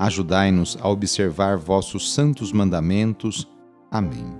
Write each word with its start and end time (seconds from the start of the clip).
Ajudai-nos 0.00 0.78
a 0.80 0.88
observar 0.88 1.58
vossos 1.58 2.14
santos 2.14 2.52
mandamentos. 2.52 3.46
Amém. 3.90 4.34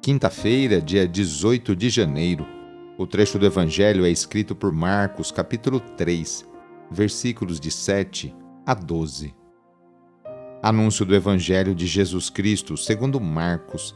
Quinta-feira, 0.00 0.80
dia 0.80 1.06
18 1.06 1.76
de 1.76 1.90
janeiro. 1.90 2.46
O 2.96 3.06
trecho 3.06 3.38
do 3.38 3.44
Evangelho 3.44 4.06
é 4.06 4.10
escrito 4.10 4.56
por 4.56 4.72
Marcos, 4.72 5.30
capítulo 5.30 5.78
3, 5.78 6.48
versículos 6.90 7.60
de 7.60 7.70
7 7.70 8.34
a 8.64 8.72
12. 8.72 9.34
Anúncio 10.62 11.04
do 11.04 11.14
Evangelho 11.14 11.74
de 11.74 11.86
Jesus 11.86 12.30
Cristo, 12.30 12.78
segundo 12.78 13.20
Marcos. 13.20 13.94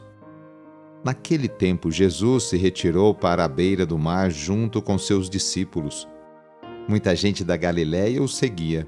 Naquele 1.03 1.47
tempo, 1.47 1.89
Jesus 1.89 2.43
se 2.43 2.57
retirou 2.57 3.15
para 3.15 3.45
a 3.45 3.47
beira 3.47 3.83
do 3.83 3.97
mar 3.97 4.29
junto 4.29 4.79
com 4.79 4.95
seus 4.95 5.27
discípulos. 5.27 6.07
Muita 6.87 7.15
gente 7.15 7.43
da 7.43 7.57
Galiléia 7.57 8.21
o 8.21 8.27
seguia 8.27 8.87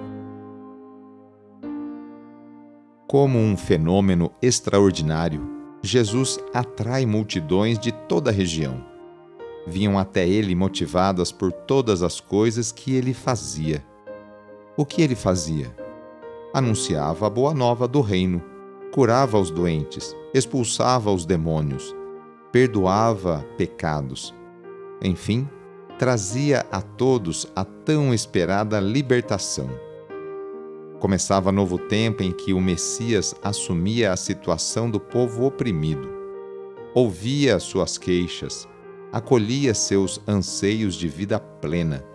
Como 3.11 3.37
um 3.37 3.57
fenômeno 3.57 4.31
extraordinário, 4.41 5.45
Jesus 5.83 6.39
atrai 6.53 7.05
multidões 7.05 7.77
de 7.77 7.91
toda 7.91 8.29
a 8.29 8.33
região. 8.33 8.81
Vinham 9.67 9.99
até 9.99 10.25
ele 10.25 10.55
motivadas 10.55 11.29
por 11.29 11.51
todas 11.51 12.03
as 12.03 12.21
coisas 12.21 12.71
que 12.71 12.95
ele 12.95 13.13
fazia. 13.13 13.85
O 14.77 14.85
que 14.85 15.01
ele 15.01 15.13
fazia? 15.13 15.75
Anunciava 16.53 17.27
a 17.27 17.29
boa 17.29 17.53
nova 17.53 17.85
do 17.85 17.99
reino, 17.99 18.41
curava 18.93 19.37
os 19.37 19.51
doentes, 19.51 20.15
expulsava 20.33 21.11
os 21.11 21.25
demônios, 21.25 21.93
perdoava 22.49 23.45
pecados. 23.57 24.33
Enfim, 25.03 25.49
trazia 25.99 26.65
a 26.71 26.81
todos 26.81 27.45
a 27.53 27.65
tão 27.65 28.13
esperada 28.13 28.79
libertação. 28.79 29.90
Começava 31.01 31.51
novo 31.51 31.79
tempo 31.79 32.21
em 32.21 32.31
que 32.31 32.53
o 32.53 32.61
Messias 32.61 33.33
assumia 33.41 34.13
a 34.13 34.15
situação 34.15 34.87
do 34.87 34.99
povo 34.99 35.45
oprimido. 35.45 36.07
Ouvia 36.93 37.59
suas 37.59 37.97
queixas, 37.97 38.69
acolhia 39.11 39.73
seus 39.73 40.21
anseios 40.27 40.93
de 40.93 41.07
vida 41.07 41.39
plena 41.39 42.05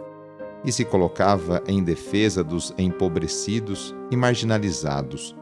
e 0.65 0.71
se 0.71 0.85
colocava 0.85 1.65
em 1.67 1.83
defesa 1.83 2.45
dos 2.45 2.73
empobrecidos 2.79 3.93
e 4.09 4.17
marginalizados. 4.17 5.35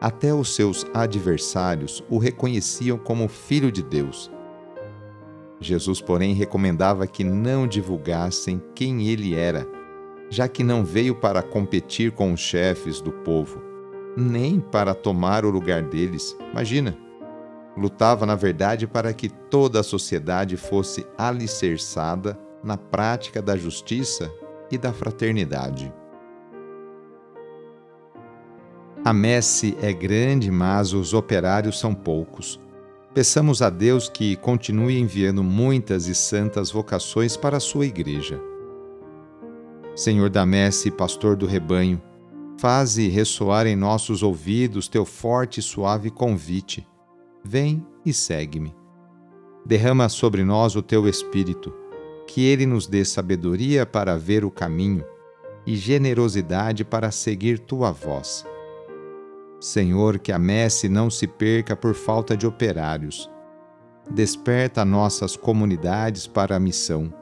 Até 0.00 0.34
os 0.34 0.52
seus 0.52 0.84
adversários 0.92 2.02
o 2.10 2.18
reconheciam 2.18 2.98
como 2.98 3.28
Filho 3.28 3.70
de 3.70 3.84
Deus. 3.84 4.32
Jesus, 5.60 6.00
porém, 6.00 6.34
recomendava 6.34 7.06
que 7.06 7.22
não 7.22 7.68
divulgassem 7.68 8.60
quem 8.74 9.06
ele 9.06 9.36
era 9.36 9.77
já 10.30 10.48
que 10.48 10.62
não 10.62 10.84
veio 10.84 11.14
para 11.14 11.42
competir 11.42 12.12
com 12.12 12.32
os 12.32 12.40
chefes 12.40 13.00
do 13.00 13.12
povo, 13.12 13.62
nem 14.16 14.60
para 14.60 14.94
tomar 14.94 15.44
o 15.44 15.50
lugar 15.50 15.82
deles. 15.82 16.36
Imagina! 16.52 16.96
Lutava, 17.76 18.26
na 18.26 18.34
verdade, 18.34 18.86
para 18.86 19.12
que 19.12 19.28
toda 19.28 19.80
a 19.80 19.84
sociedade 19.84 20.56
fosse 20.56 21.06
alicerçada 21.16 22.38
na 22.62 22.76
prática 22.76 23.40
da 23.40 23.56
justiça 23.56 24.32
e 24.70 24.76
da 24.76 24.92
fraternidade. 24.92 25.92
A 29.04 29.12
messe 29.12 29.76
é 29.80 29.92
grande, 29.92 30.50
mas 30.50 30.92
os 30.92 31.14
operários 31.14 31.78
são 31.78 31.94
poucos. 31.94 32.60
Peçamos 33.14 33.62
a 33.62 33.70
Deus 33.70 34.08
que 34.08 34.36
continue 34.36 34.98
enviando 34.98 35.42
muitas 35.42 36.08
e 36.08 36.14
santas 36.14 36.70
vocações 36.70 37.36
para 37.36 37.56
a 37.56 37.60
sua 37.60 37.86
igreja. 37.86 38.40
Senhor 39.98 40.30
da 40.30 40.46
messe, 40.46 40.92
pastor 40.92 41.34
do 41.34 41.44
rebanho, 41.44 42.00
faze 42.56 43.08
ressoar 43.08 43.66
em 43.66 43.74
nossos 43.74 44.22
ouvidos 44.22 44.86
teu 44.86 45.04
forte 45.04 45.58
e 45.58 45.62
suave 45.62 46.08
convite. 46.08 46.86
Vem 47.44 47.84
e 48.06 48.12
segue-me. 48.12 48.72
Derrama 49.66 50.08
sobre 50.08 50.44
nós 50.44 50.76
o 50.76 50.82
teu 50.82 51.08
espírito, 51.08 51.74
que 52.28 52.44
ele 52.44 52.64
nos 52.64 52.86
dê 52.86 53.04
sabedoria 53.04 53.84
para 53.84 54.16
ver 54.16 54.44
o 54.44 54.52
caminho 54.52 55.04
e 55.66 55.74
generosidade 55.74 56.84
para 56.84 57.10
seguir 57.10 57.58
tua 57.58 57.90
voz. 57.90 58.46
Senhor, 59.60 60.20
que 60.20 60.30
a 60.30 60.38
messe 60.38 60.88
não 60.88 61.10
se 61.10 61.26
perca 61.26 61.74
por 61.74 61.92
falta 61.92 62.36
de 62.36 62.46
operários. 62.46 63.28
Desperta 64.08 64.84
nossas 64.84 65.36
comunidades 65.36 66.28
para 66.28 66.54
a 66.54 66.60
missão 66.60 67.12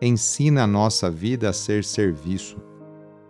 ensina 0.00 0.62
a 0.62 0.66
nossa 0.66 1.10
vida 1.10 1.48
a 1.48 1.52
ser 1.52 1.84
serviço. 1.84 2.56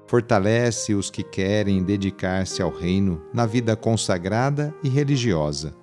Fortalece 0.07 0.95
os 0.95 1.11
que 1.11 1.23
querem 1.23 1.83
dedicar-se 1.83 2.63
ao 2.63 2.71
reino 2.71 3.23
na 3.33 3.47
vida 3.47 3.77
consagrada 3.77 4.75
e 4.83 4.89
religiosa. 4.89 5.75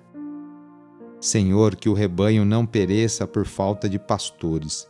Senhor, 1.20 1.76
que 1.76 1.88
o 1.88 1.94
rebanho 1.94 2.44
não 2.44 2.66
pereça 2.66 3.26
por 3.26 3.46
falta 3.46 3.88
de 3.88 3.98
pastores. 3.98 4.88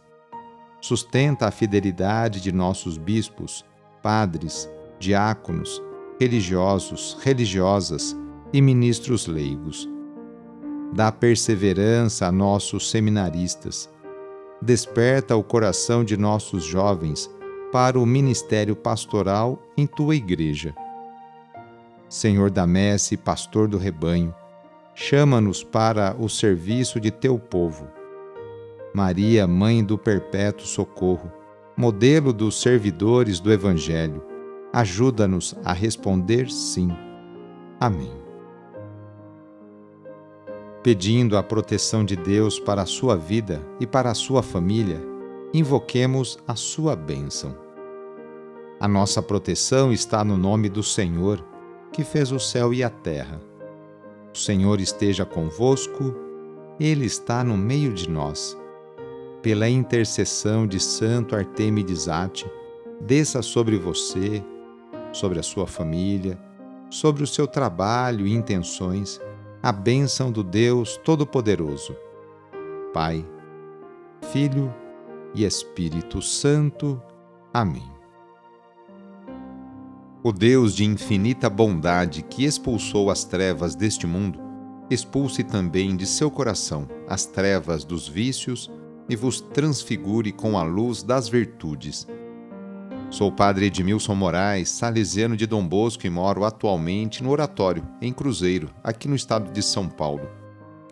Sustenta 0.80 1.46
a 1.46 1.50
fidelidade 1.50 2.40
de 2.40 2.52
nossos 2.52 2.98
bispos, 2.98 3.64
padres, 4.02 4.68
diáconos, 4.98 5.82
religiosos, 6.18 7.16
religiosas 7.22 8.16
e 8.52 8.60
ministros 8.60 9.26
leigos. 9.26 9.88
Dá 10.94 11.10
perseverança 11.10 12.26
a 12.26 12.32
nossos 12.32 12.90
seminaristas 12.90 13.90
desperta 14.60 15.36
o 15.36 15.42
coração 15.42 16.04
de 16.04 16.16
nossos 16.16 16.64
jovens 16.64 17.30
para 17.72 17.98
o 17.98 18.06
ministério 18.06 18.74
pastoral 18.74 19.62
em 19.76 19.86
tua 19.86 20.14
igreja. 20.14 20.74
Senhor 22.08 22.50
da 22.50 22.66
messe, 22.66 23.16
pastor 23.16 23.68
do 23.68 23.76
rebanho, 23.76 24.34
chama-nos 24.94 25.62
para 25.62 26.16
o 26.18 26.28
serviço 26.28 27.00
de 27.00 27.10
teu 27.10 27.38
povo. 27.38 27.86
Maria, 28.94 29.46
Mãe 29.46 29.84
do 29.84 29.98
Perpétuo 29.98 30.66
Socorro, 30.66 31.30
modelo 31.76 32.32
dos 32.32 32.60
servidores 32.60 33.40
do 33.40 33.52
Evangelho, 33.52 34.24
ajuda-nos 34.72 35.54
a 35.64 35.72
responder 35.72 36.50
sim. 36.50 36.90
Amém. 37.78 38.25
Pedindo 40.86 41.36
a 41.36 41.42
proteção 41.42 42.04
de 42.04 42.14
Deus 42.14 42.60
para 42.60 42.82
a 42.82 42.86
sua 42.86 43.16
vida 43.16 43.60
e 43.80 43.86
para 43.88 44.08
a 44.08 44.14
sua 44.14 44.40
família, 44.40 45.02
invoquemos 45.52 46.38
a 46.46 46.54
sua 46.54 46.94
bênção. 46.94 47.58
A 48.78 48.86
nossa 48.86 49.20
proteção 49.20 49.92
está 49.92 50.22
no 50.22 50.36
nome 50.36 50.68
do 50.68 50.84
Senhor, 50.84 51.44
que 51.92 52.04
fez 52.04 52.30
o 52.30 52.38
céu 52.38 52.72
e 52.72 52.84
a 52.84 52.88
terra. 52.88 53.40
O 54.32 54.38
Senhor 54.38 54.80
esteja 54.80 55.26
convosco, 55.26 56.14
Ele 56.78 57.04
está 57.04 57.42
no 57.42 57.56
meio 57.56 57.92
de 57.92 58.08
nós 58.08 58.56
pela 59.42 59.68
intercessão 59.68 60.68
de 60.68 60.78
Santo 60.78 61.34
Artemides 61.34 62.06
Ate, 62.06 62.48
desça 63.00 63.42
sobre 63.42 63.76
você, 63.76 64.40
sobre 65.12 65.40
a 65.40 65.42
sua 65.42 65.66
família, 65.66 66.38
sobre 66.88 67.24
o 67.24 67.26
seu 67.26 67.48
trabalho 67.48 68.24
e 68.24 68.32
intenções, 68.32 69.20
a 69.66 69.72
bênção 69.72 70.30
do 70.30 70.44
Deus 70.44 70.96
Todo-Poderoso. 70.96 71.96
Pai, 72.94 73.26
Filho 74.30 74.72
e 75.34 75.44
Espírito 75.44 76.22
Santo. 76.22 77.02
Amém. 77.52 77.90
O 80.22 80.30
Deus 80.30 80.72
de 80.72 80.84
infinita 80.84 81.50
bondade 81.50 82.22
que 82.22 82.44
expulsou 82.44 83.10
as 83.10 83.24
trevas 83.24 83.74
deste 83.74 84.06
mundo, 84.06 84.38
expulse 84.88 85.42
também 85.42 85.96
de 85.96 86.06
seu 86.06 86.30
coração 86.30 86.86
as 87.08 87.26
trevas 87.26 87.82
dos 87.82 88.06
vícios 88.06 88.70
e 89.08 89.16
vos 89.16 89.40
transfigure 89.40 90.30
com 90.30 90.56
a 90.56 90.62
luz 90.62 91.02
das 91.02 91.28
virtudes. 91.28 92.06
Sou 93.10 93.28
o 93.28 93.32
padre 93.32 93.66
Edmilson 93.66 94.14
Moraes, 94.14 94.68
salesiano 94.68 95.36
de 95.36 95.46
Dom 95.46 95.66
Bosco 95.66 96.06
e 96.06 96.10
moro 96.10 96.44
atualmente 96.44 97.22
no 97.22 97.30
Oratório, 97.30 97.86
em 98.02 98.12
Cruzeiro, 98.12 98.68
aqui 98.82 99.06
no 99.06 99.14
estado 99.14 99.52
de 99.52 99.62
São 99.62 99.88
Paulo. 99.88 100.28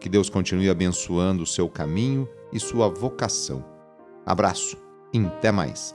Que 0.01 0.09
Deus 0.09 0.31
continue 0.31 0.71
abençoando 0.71 1.43
o 1.43 1.47
seu 1.47 1.69
caminho 1.69 2.29
e 2.53 2.61
sua 2.61 2.89
vocação. 2.89 3.65
Abraço 4.25 4.77
e 5.13 5.19
até 5.19 5.51
mais. 5.51 5.95